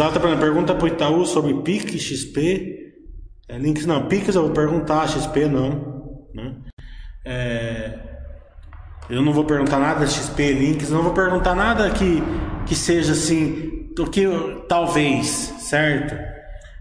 [0.00, 2.94] Exato, pergunta para o Itaú sobre PIC, XP.
[3.46, 6.26] É, links não, PIX eu vou perguntar, XP não.
[6.34, 6.54] Né?
[7.22, 7.98] É,
[9.10, 12.22] eu não vou perguntar nada XP, links, não vou perguntar nada que,
[12.66, 14.24] que seja assim, do que
[14.66, 15.26] talvez,
[15.58, 16.14] certo?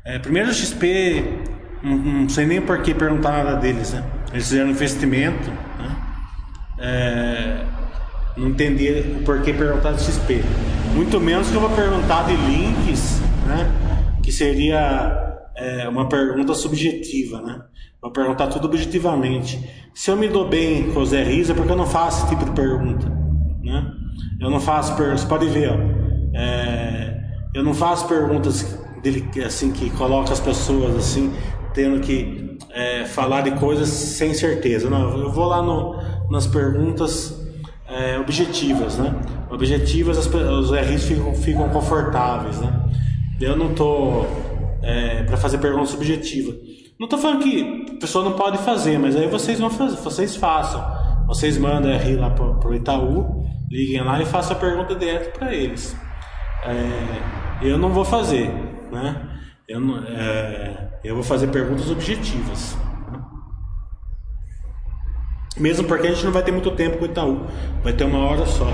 [0.05, 1.25] É, primeiro XP,
[1.83, 4.01] não, não, sei nem por que perguntar nada deles, né?
[4.31, 5.97] Eles fizeram investimento, né?
[6.79, 7.78] É,
[8.37, 8.89] não entendi
[9.19, 10.43] o porquê perguntar de XP.
[10.93, 13.69] Muito menos que eu vou perguntar de links, né?
[14.23, 17.61] Que seria é, uma pergunta subjetiva, né?
[18.01, 19.59] Vou perguntar tudo objetivamente.
[19.93, 22.29] Se eu me dou bem com o Zé Riza, é porque eu não faço esse
[22.29, 23.07] tipo de pergunta,
[23.61, 23.91] né?
[24.39, 25.77] Eu não faço perguntas, pode ver, ó.
[26.33, 27.19] É,
[27.53, 31.33] eu não faço perguntas dele, assim que coloca as pessoas assim
[31.73, 34.89] tendo que é, falar de coisas sem certeza.
[34.89, 37.38] Não, eu vou lá no, nas perguntas
[37.89, 39.13] é, objetivas, né?
[39.49, 42.71] Objetivas, as, os RIs ficam, ficam confortáveis, né?
[43.41, 44.25] Eu não tô
[44.81, 46.53] é, para fazer pergunta subjetiva.
[46.99, 50.35] Não tô falando que a pessoa não pode fazer, mas aí vocês vão fazer, vocês
[50.35, 50.83] façam.
[51.27, 55.53] Vocês mandam RI lá pro, pro Itaú, liguem lá e façam a pergunta direto para
[55.53, 55.95] eles.
[56.63, 58.49] É, eu não vou fazer,
[58.91, 59.29] né?
[59.67, 62.75] Eu, é, eu vou fazer perguntas objetivas.
[65.59, 67.45] Mesmo porque a gente não vai ter muito tempo com o Itaú.
[67.83, 68.65] Vai ter uma hora só.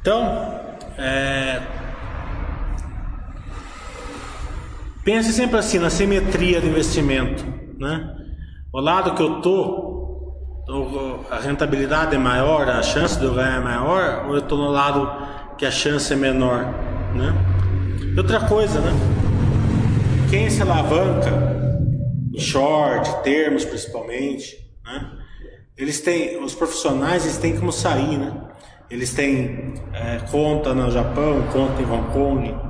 [0.00, 0.50] Então,
[0.96, 1.62] é...
[5.10, 7.44] pense sempre assim na simetria do investimento,
[7.80, 8.14] né?
[8.72, 10.36] O lado que eu tô,
[11.28, 14.68] a rentabilidade é maior, a chance de eu ganhar é maior, ou eu tô no
[14.68, 15.10] lado
[15.58, 16.64] que a chance é menor,
[17.12, 17.34] né?
[18.16, 18.92] Outra coisa, né?
[20.30, 21.28] Quem se alavanca,
[22.38, 25.10] short, termos principalmente, né?
[25.76, 28.32] Eles têm, os profissionais, eles têm como sair, né?
[28.88, 32.69] Eles têm é, conta no Japão, conta em Hong Kong,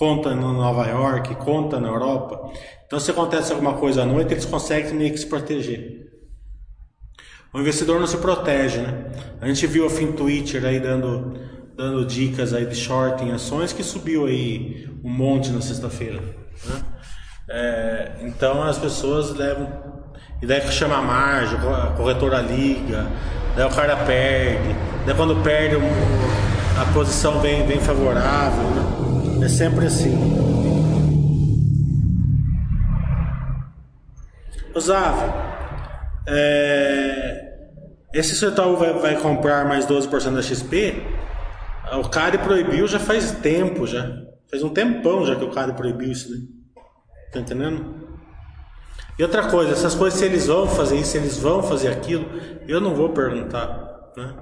[0.00, 2.50] conta em Nova York, conta na Europa.
[2.86, 6.08] Então, se acontece alguma coisa à noite, eles conseguem meio que se proteger.
[7.52, 9.12] O investidor não se protege, né?
[9.42, 11.38] A gente viu a FinTwitcher aí dando,
[11.76, 16.22] dando dicas aí de short em ações que subiu aí um monte na sexta-feira.
[16.64, 16.82] Né?
[17.50, 19.68] É, então as pessoas levam.
[20.40, 23.06] E daí chama a margem, a corretora liga,
[23.54, 24.74] daí o cara perde,
[25.04, 25.76] daí quando perde
[26.80, 28.64] a posição vem, vem favorável.
[28.70, 28.99] Né?
[29.42, 30.14] É sempre assim.
[34.74, 35.32] Osávio,
[36.26, 37.58] é,
[38.14, 41.02] esse se o Itaú vai, vai comprar mais 12% da XP,
[41.92, 44.10] o CAD proibiu já faz tempo já.
[44.50, 46.38] Faz um tempão já que o CAD proibiu isso, né?
[47.32, 48.10] Tá entendendo?
[49.18, 52.26] E outra coisa, essas coisas, se eles vão fazer isso, se eles vão fazer aquilo,
[52.66, 54.34] eu não vou perguntar, né?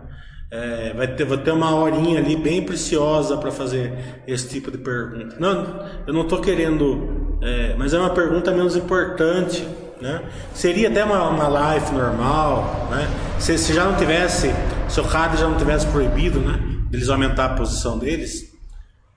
[0.51, 3.93] É, vai ter, vou ter uma horinha ali bem preciosa para fazer
[4.27, 5.37] esse tipo de pergunta.
[5.39, 9.67] Não, eu não estou querendo, é, mas é uma pergunta menos importante,
[10.01, 10.23] né?
[10.55, 13.07] Seria até uma, uma live normal, né?
[13.39, 14.51] Se, se já não tivesse,
[14.89, 16.59] se o CAD já não tivesse proibido, né?
[16.91, 18.51] Eles aumentar a posição deles,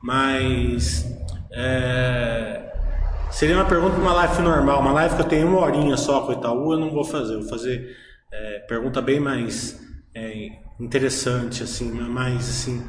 [0.02, 1.06] mas
[1.54, 2.74] é,
[3.30, 6.34] seria uma pergunta uma live normal, uma live que eu tenho uma horinha só com
[6.34, 7.96] o Itaú, eu não vou fazer, vou fazer
[8.34, 9.80] é, pergunta bem mais
[10.14, 10.48] é,
[10.82, 12.84] interessante, assim, mais assim,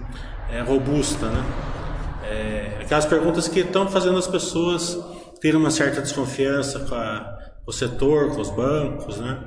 [0.51, 1.45] é, robusta, né?
[2.24, 4.99] É, aquelas perguntas que estão fazendo as pessoas
[5.40, 9.45] terem uma certa desconfiança com, a, com o setor, com os bancos, né?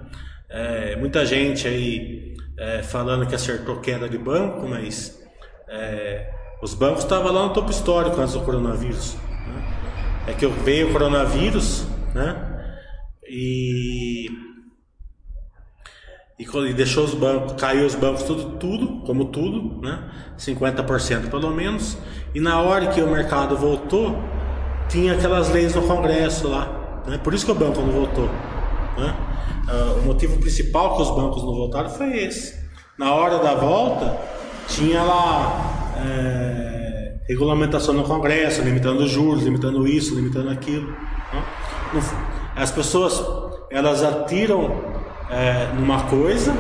[0.50, 5.20] É, muita gente aí é, falando que acertou queda de banco, mas
[5.68, 6.30] é,
[6.62, 9.16] os bancos estavam lá no topo histórico antes do coronavírus.
[9.16, 9.76] Né?
[10.28, 12.52] É que veio o coronavírus, né?
[13.28, 14.15] E
[16.38, 20.04] e, deixou os bancos, caiu os bancos tudo, tudo, como tudo, né?
[20.38, 21.98] 50% pelo menos.
[22.34, 24.18] E na hora que o mercado voltou,
[24.90, 27.18] tinha aquelas leis no Congresso lá, né?
[27.18, 28.30] Por isso que o banco não voltou,
[28.98, 29.16] né?
[29.68, 32.66] Uh, o motivo principal que os bancos não voltaram foi esse.
[32.98, 34.18] Na hora da volta,
[34.68, 40.88] tinha lá é, regulamentação no Congresso, limitando os juros, limitando isso, limitando aquilo.
[40.92, 42.02] Né?
[42.56, 43.24] As pessoas
[43.72, 44.95] elas atiram
[45.30, 46.54] é, numa coisa,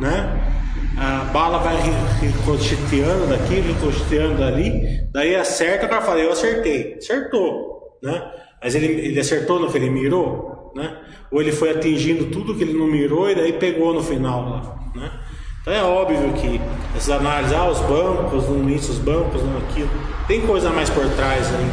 [0.00, 0.54] né?
[0.96, 1.76] A bala vai
[2.20, 6.96] ricocheteando daqui, ricocheteando dali, daí acerta, o cara fala, eu acertei.
[6.98, 8.32] Acertou, né?
[8.62, 10.96] Mas ele, ele acertou no que ele mirou, né?
[11.30, 15.10] Ou ele foi atingindo tudo que ele não mirou e daí pegou no final né?
[15.60, 16.60] Então é óbvio que
[16.96, 19.90] essas análises, ah, os bancos, não isso, os bancos, não aquilo,
[20.26, 21.70] tem coisa mais por trás aí.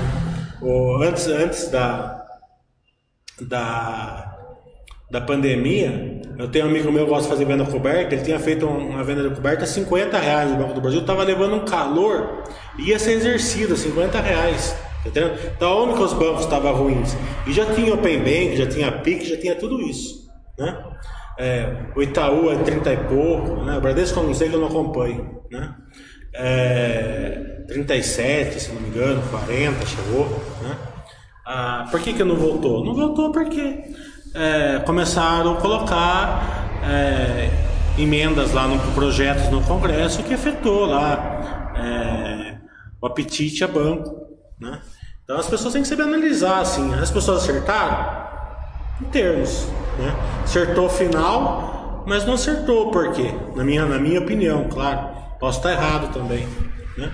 [0.62, 2.26] Ou antes, antes da,
[3.42, 4.35] da
[5.10, 8.40] da pandemia, eu tenho um amigo meu que gosta de fazer venda coberta, ele tinha
[8.40, 12.44] feito uma venda coberta a 50 reais no Banco do Brasil, estava levando um calor,
[12.80, 14.76] ia ser exercido a 50 reais.
[15.04, 15.40] Tá entendendo?
[15.56, 17.16] Então onde que os bancos estavam ruins?
[17.46, 20.28] E já tinha Open Bank, já tinha PIC, já tinha tudo isso.
[20.58, 20.84] Né?
[21.38, 23.78] É, o Itaú é 30 e pouco, né?
[23.78, 25.42] o Bradesco eu não sei que eu não acompanho.
[25.52, 25.76] Né?
[26.34, 30.28] É, 37, se não me engano, 40 chegou.
[30.62, 30.76] Né?
[31.46, 32.84] Ah, por que, que não voltou?
[32.84, 33.84] Não voltou porque
[34.36, 37.50] é, começaram a colocar é,
[37.98, 42.58] emendas lá no projetos no Congresso que afetou lá é,
[43.02, 44.28] o apetite a banco,
[44.60, 44.80] né?
[45.24, 48.26] Então as pessoas têm que saber analisar assim, as pessoas acertaram
[49.02, 49.68] em termos,
[49.98, 50.14] né?
[50.44, 53.34] Acertou final, mas não acertou por quê?
[53.56, 55.16] Na minha, na minha opinião, claro.
[55.40, 56.48] Posso estar errado também,
[56.98, 57.12] né?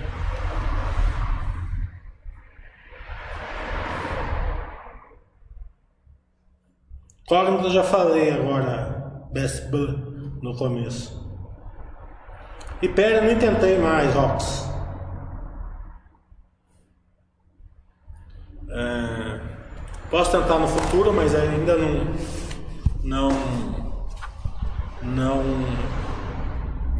[7.32, 11.18] Cognitive eu já falei agora, Best Blue, no começo.
[12.82, 14.70] E pera, nem tentei mais, Rox.
[18.68, 19.40] É,
[20.10, 22.04] posso tentar no futuro, mas ainda não.
[23.02, 23.30] Não.
[25.02, 25.42] Não.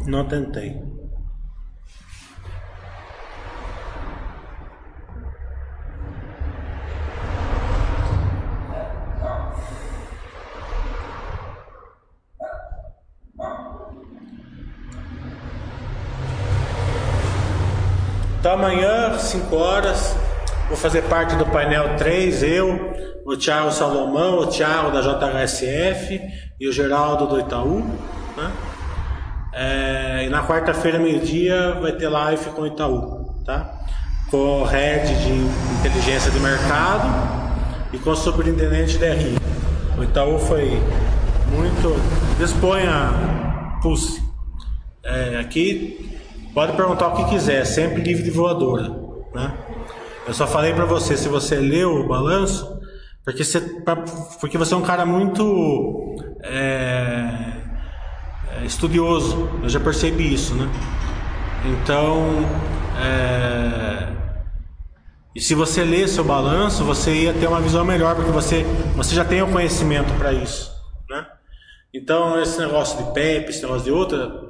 [0.07, 0.92] Não tentei.
[18.43, 20.17] Então amanhã, 5 horas,
[20.67, 22.93] vou fazer parte do painel 3, eu,
[23.25, 26.19] o Thiago Salomão, o Thiago da JHSF
[26.59, 27.79] e o Geraldo do Itaú.
[28.35, 28.51] Né?
[29.53, 33.79] É, e na quarta-feira, meio-dia, vai ter live com o Itaú, tá?
[34.29, 37.07] Com o head de inteligência de mercado
[37.93, 39.37] e com o superintendente da RI.
[39.97, 40.83] O Itaú foi
[41.49, 41.95] muito.
[42.37, 44.21] Dispõe a Pulse.
[45.01, 46.12] É, aqui
[46.53, 48.89] Pode perguntar o que quiser, sempre livre de voadora,
[49.33, 49.57] né?
[50.27, 52.79] Eu só falei para você, se você leu o balanço,
[53.25, 53.59] porque você,
[54.39, 57.53] porque você é um cara muito é,
[58.51, 60.69] é, estudioso, eu já percebi isso, né?
[61.65, 62.45] Então,
[63.01, 64.13] é,
[65.35, 68.63] e se você lê seu balanço, você ia ter uma visão melhor, porque você,
[68.95, 70.71] você já tem o conhecimento para isso,
[71.09, 71.25] né?
[71.91, 74.42] Então, esse negócio de PEP, esse negócio de outra,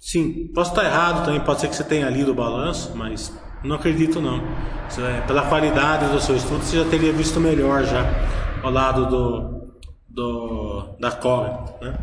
[0.00, 3.32] Sim, posso estar errado também, pode ser que você tenha lido o balanço, mas
[3.64, 4.40] não acredito não.
[4.88, 8.04] Você, pela qualidade do seu estudo, você já teria visto melhor já
[8.62, 9.74] ao lado do,
[10.08, 11.98] do da Coven, né?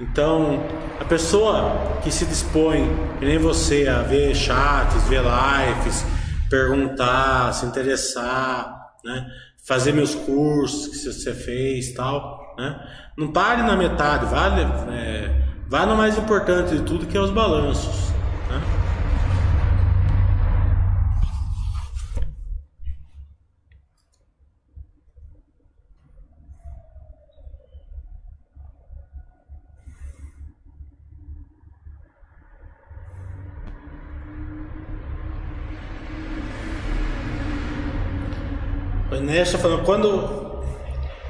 [0.00, 0.60] Então,
[1.00, 6.04] a pessoa que se dispõe, que nem você, a ver chats, ver lives,
[6.50, 9.26] perguntar, se interessar, né?
[9.64, 12.80] fazer meus cursos que você fez tal, né?
[13.16, 14.62] Não pare na metade, vale,
[14.92, 15.41] é,
[15.72, 18.12] vá no mais importante de tudo que é os balanços.
[18.50, 18.62] Né?
[39.10, 40.62] O Ernesto falando, quando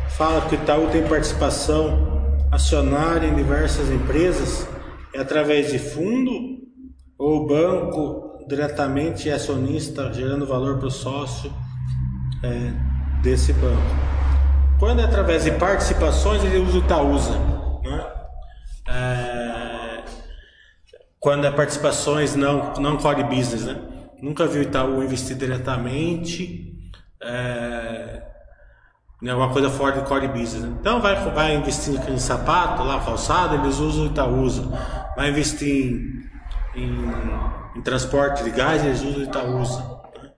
[0.08, 2.11] fala que o Itaú tem participação
[2.52, 4.68] acionária em diversas empresas,
[5.14, 6.60] é através de fundo
[7.18, 11.50] ou banco diretamente é acionista, gerando valor para o sócio
[12.42, 13.80] é, desse banco.
[14.78, 17.38] Quando é através de participações, ele usa o Itaúsa.
[17.82, 18.06] Né?
[18.88, 20.02] É,
[21.18, 23.80] quando é participações não, não core business, né?
[24.20, 26.72] Nunca vi o Itaú investir diretamente
[27.22, 28.22] é,
[29.22, 30.64] em alguma coisa fora de core business.
[30.64, 30.76] Né?
[30.80, 34.64] Então vai, vai investir em sapato, lá, calçado, eles usam Itaúsa.
[35.16, 36.26] Vai investir
[36.74, 37.14] em, em,
[37.76, 39.78] em transporte de gás, eles usam Itaúsa.
[40.20, 40.30] Né?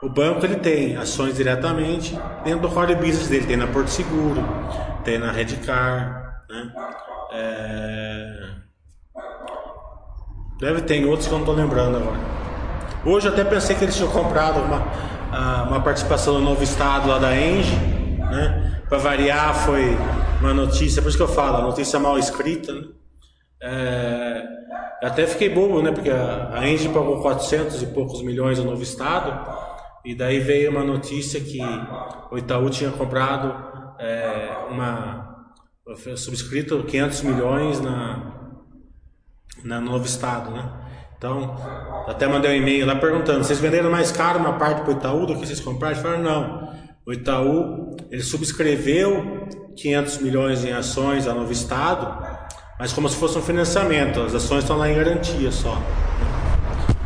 [0.00, 4.40] O banco ele tem ações diretamente dentro do core business dele, tem na Porto Seguro,
[5.04, 6.72] tem na Redcar, né?
[7.32, 8.52] É...
[10.60, 12.20] Deve ter outros que eu não estou lembrando agora.
[13.04, 17.18] Hoje eu até pensei que eles tinham comprado uma, uma participação no novo estado lá
[17.18, 18.01] da Engie,
[18.32, 18.82] né?
[18.88, 19.96] Para variar foi
[20.40, 22.82] uma notícia, por isso que eu falo, notícia mal escrita, né?
[23.62, 24.44] É,
[25.02, 25.92] até fiquei bobo, né?
[25.92, 29.38] Porque a, a Engie pagou 400 e poucos milhões no novo estado
[30.04, 31.60] e daí veio uma notícia que
[32.30, 33.54] o Itaú tinha comprado
[34.00, 35.22] é, uma
[36.16, 38.32] subscrito 500 milhões na,
[39.62, 40.78] na no novo estado, né?
[41.18, 41.54] Então,
[42.08, 45.26] até mandei um e-mail lá perguntando: vocês venderam mais caro uma parte para o Itaú
[45.26, 45.94] do que vocês compraram?
[45.94, 46.72] Eles falaram: não.
[47.06, 52.26] O Itaú ele subscreveu 500 milhões em ações a novo Estado,
[52.78, 55.80] mas como se fosse um financiamento, as ações estão lá em garantia só.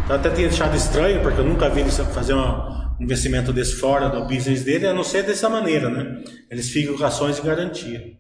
[0.04, 4.08] Então, até tinha achado estranho, porque eu nunca vi eles fazer um investimento desse fora
[4.08, 6.22] do business dele, a não ser dessa maneira, né?
[6.50, 8.16] Eles ficam com ações em garantia.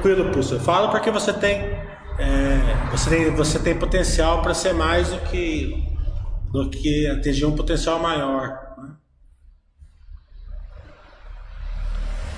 [0.00, 0.60] Tranquilo.
[0.60, 1.60] Fala porque você tem,
[2.18, 5.84] é, você tem, você tem potencial para ser mais do que,
[6.52, 8.60] do que atingir um potencial maior.
[8.78, 8.90] Né?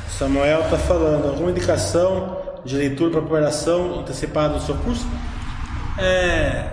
[0.09, 5.07] Samuel está falando, alguma indicação de leitura para preparação antecipada do seu curso?
[5.99, 6.65] É,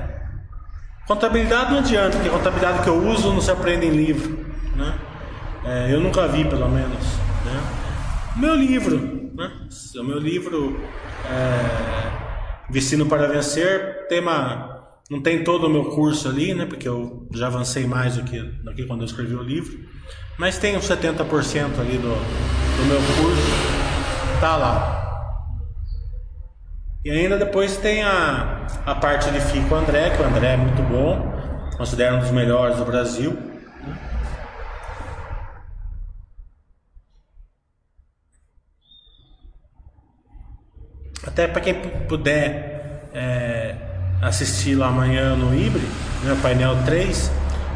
[1.06, 4.46] contabilidade não adianta, porque a contabilidade que eu uso não se aprende em livro.
[4.76, 5.00] Né?
[5.66, 7.04] É, eu nunca vi, pelo menos.
[7.46, 7.62] Né?
[8.38, 9.52] Meu livro, né?
[9.96, 10.78] O meu livro
[11.30, 14.76] é, para Vencer, tema
[15.10, 16.66] não tem todo o meu curso ali, né?
[16.66, 19.88] Porque eu já avancei mais do que, do que quando eu escrevi o livro.
[20.38, 24.42] Mas tem uns 70% ali do, do meu curso.
[24.42, 24.98] Tá lá.
[27.06, 30.54] E ainda depois tem a, a parte de FII com o André, que o André
[30.54, 31.38] é muito bom.
[31.78, 33.47] Considero um dos melhores do Brasil.
[41.28, 41.73] Até para quem
[42.07, 43.75] puder é,
[44.21, 45.86] assistir lá amanhã no Ibre,
[46.23, 47.32] né, painel 3,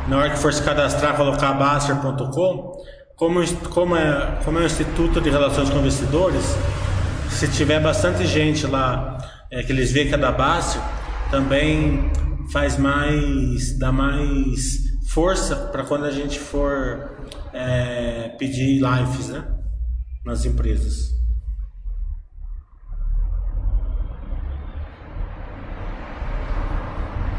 [0.07, 2.81] na hora que for se cadastrar, colocar baster.com,
[3.17, 6.43] como, como, é, como é um instituto de relações com investidores,
[7.29, 9.17] se tiver bastante gente lá
[9.51, 10.81] é, que eles veem que é da Baster,
[11.29, 12.09] também
[12.51, 14.79] faz mais, dá mais
[15.09, 17.17] força para quando a gente for
[17.53, 19.45] é, pedir lives né,
[20.25, 21.20] nas empresas.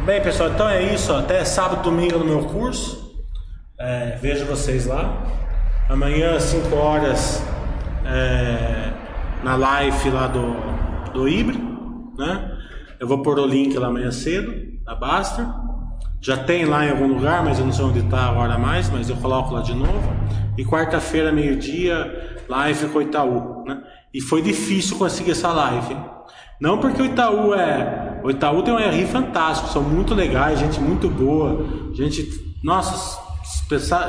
[0.05, 1.13] Bem, pessoal, então é isso.
[1.13, 3.25] Até sábado, domingo no meu curso.
[3.79, 5.23] É, vejo vocês lá.
[5.89, 7.41] Amanhã, às 5 horas,
[8.05, 8.91] é,
[9.45, 11.57] na live lá do, do Ibre.
[12.19, 12.59] Né?
[12.99, 14.53] Eu vou pôr o link lá amanhã cedo,
[14.85, 15.55] da Basta.
[16.21, 19.09] Já tem lá em algum lugar, mas eu não sei onde está agora mais, mas
[19.09, 20.13] eu coloco lá de novo.
[20.59, 23.63] E quarta-feira, meio-dia, live com o Itaú.
[23.65, 23.81] Né?
[24.13, 25.97] E foi difícil conseguir essa live.
[26.61, 28.12] Não porque o Itaú é.
[28.23, 33.21] O Itaú tem um RI fantástico, são muito legais, gente muito boa, gente, nossa,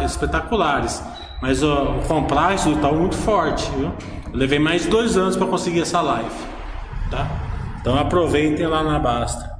[0.04, 1.04] espetaculares.
[1.42, 3.92] Mas o, o complexo do Itaú é muito forte, viu?
[4.32, 6.30] Eu levei mais de dois anos para conseguir essa live,
[7.10, 7.28] tá?
[7.82, 9.53] Então aproveitem lá na Basta.